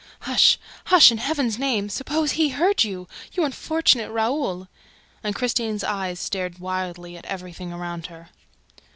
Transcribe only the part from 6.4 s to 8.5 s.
wildly at everything around her.